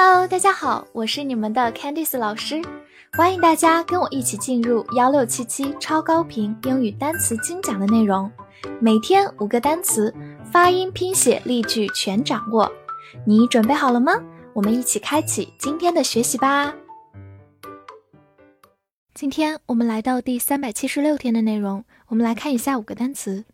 [0.00, 2.62] Hello，大家好，我是你们的 Candice 老师，
[3.14, 8.30] 欢迎大家跟我一起进入幺六七七超高频英语单词精讲的内容，
[8.80, 10.14] 每天五个单词，
[10.52, 12.70] 发音、拼写、例句全掌握，
[13.26, 14.12] 你准备好了吗？
[14.52, 16.72] 我们一起开启今天的学习吧。
[19.14, 23.44] 今天我们来到第三百七十六天的内容，我们来看一下五个单词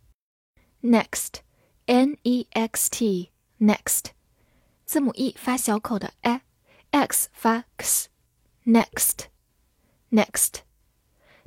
[0.82, 4.13] ：next，n e x t，next。
[4.84, 10.56] 字母 e 发小口的 a，x 发 x，next，next，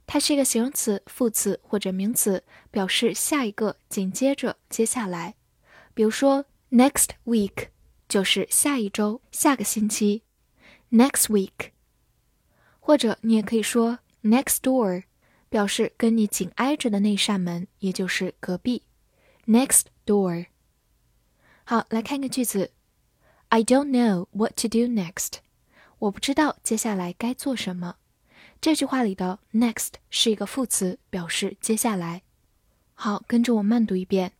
[0.06, 5.36] 它是一个形容词、副词或者名词，表示下一个、紧接着、接下来。
[5.94, 7.68] 比如说，next week
[8.10, 10.24] 就是下一周、下个星期
[10.92, 11.72] ，next week。
[12.80, 15.04] 或者你也可以说 next door，
[15.50, 18.84] 表示跟你紧挨着的那扇门，也就是隔壁
[19.46, 20.48] ，next door。
[21.66, 22.72] 好，来看一个句子。
[23.49, 25.35] I don't know what to do next。
[25.99, 27.97] 我不知道接下来该做什么。
[28.61, 32.23] 这句话里的 next 是一个副词，表示接下来。
[32.95, 34.33] 好，跟着我慢读一遍。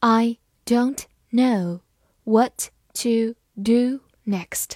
[0.00, 1.80] I don't know
[2.24, 4.72] what to do next.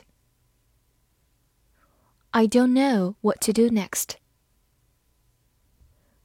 [2.30, 4.16] I don't know what to do next.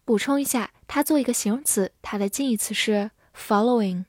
[0.04, 4.06] 补充一下，它做一个形容词，它的近义词是 following。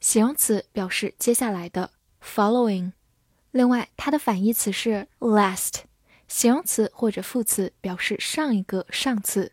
[0.00, 1.92] 形容词表示接下来的。
[2.22, 2.92] following，
[3.50, 5.82] 另外它的反义词是 last，
[6.28, 9.52] 形容词或者副词表示上一个、上次，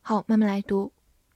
[0.00, 0.92] 好，慢慢来读。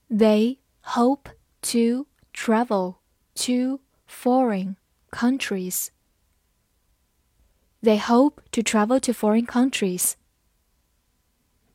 [0.09, 2.95] They hope to travel
[3.35, 4.75] to foreign
[5.11, 5.89] countries.
[7.81, 10.13] They hope to travel to foreign countries.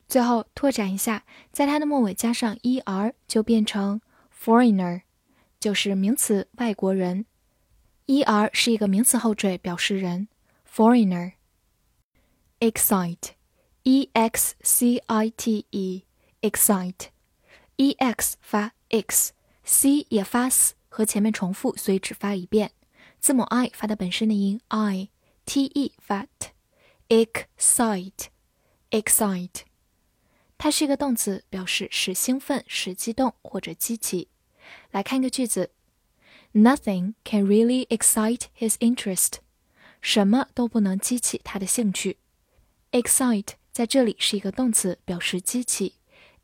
[0.07, 4.01] 最后拓展一下，在它的末尾加上 er 就变成
[4.37, 5.03] foreigner。
[5.64, 7.24] 就是名词外国人
[8.06, 10.28] ，er 是一个名词后缀，表示人
[10.70, 11.32] ，foreigner。
[12.60, 22.72] excite，e x c i t e，excite，e x 发 x，c 也发 s，和前面重复，所以只发一遍。
[23.18, 26.26] 字母 i 发的本身的音 i，t e 发
[27.08, 29.62] t，excite，excite，
[30.58, 34.28] 它是一个动词，表示使兴奋、使激动或者激起。
[34.91, 35.71] 来看一个句子：
[36.53, 39.39] Nothing can really excite his interest。
[40.01, 42.17] 什么都不能激起他的兴趣。
[42.91, 45.95] Excite 在这里是一个动词，表示激起。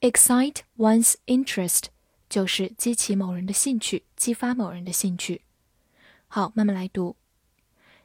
[0.01, 1.85] Excite one's interest
[2.29, 5.41] 就是激起某人的兴趣，激发某人的兴趣。
[6.27, 7.15] 好，慢慢来读。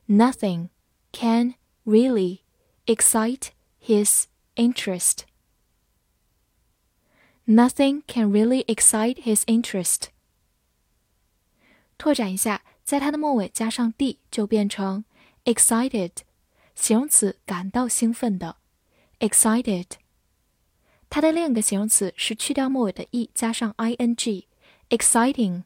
[0.06, 0.69] Nothing
[1.12, 1.55] can
[1.85, 2.41] really
[2.87, 3.49] excite
[3.85, 4.25] his
[4.55, 5.25] interest.
[7.47, 10.11] Nothing can really excite his interest.
[11.99, 15.05] 拓展一下，在它的末尾加上 d 就变成
[15.44, 16.12] excited，
[16.75, 18.56] 形容词，感到兴奋的，
[19.19, 19.87] excited。
[21.08, 25.64] 它的另一个形容词是去掉末尾的 e 加上 ing，exciting，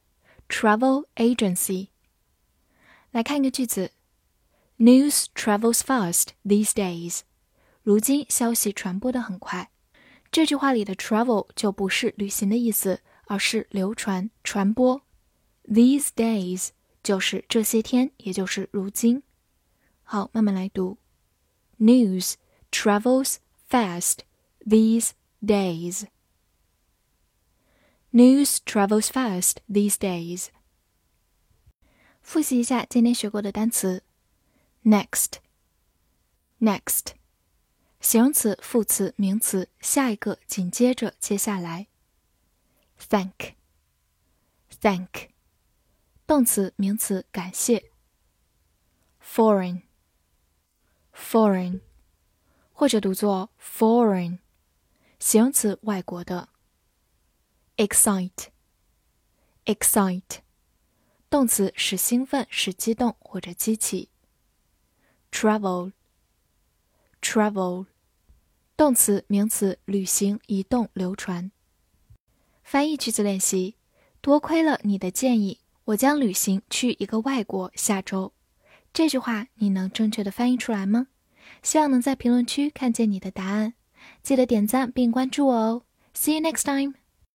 [0.47, 1.89] travel agency。
[3.11, 3.91] 来看一个句子
[4.77, 7.21] ：News travels fast these days。
[7.83, 9.71] 如今消息传播的很快。
[10.31, 15.01] 这句话里的 travel 就不是旅行的意思，而是流传、传播。
[15.65, 16.69] These days
[17.03, 19.23] 就是这些天，也就是如今。
[20.03, 20.97] 好，慢慢来读。
[21.79, 22.35] News
[22.71, 23.37] travels
[23.69, 24.19] fast
[24.65, 25.11] these
[25.41, 26.05] days.
[28.13, 30.47] News travels fast these days.
[32.21, 34.03] 复习一下今天学过的单词。
[34.86, 35.38] Next,
[36.60, 37.14] next.
[38.00, 41.88] 形容词、副词、名词，下一个，紧接着，接下来。
[42.96, 45.30] Thank，thank，
[46.24, 47.90] 动词、名词，感谢。
[49.20, 51.80] Foreign，foreign，
[52.72, 54.38] 或者读作 foreign，
[55.18, 56.50] 形容词，外国的。
[57.76, 60.42] Excite，excite，
[61.28, 64.10] 动词，使兴奋，使激动或者激起。
[65.32, 67.86] Travel，travel。
[68.76, 71.50] 动词、名词，旅行、移动、流传。
[72.62, 73.76] 翻译句子练习：
[74.20, 77.70] 多亏了你的建议，我将旅行去一个外国。
[77.74, 78.32] 下周，
[78.92, 81.06] 这句话你能正确的翻译出来吗？
[81.62, 83.74] 希望能在评论区看见你的答案。
[84.22, 85.82] 记得点赞并关注我哦。
[86.14, 86.94] See you next time.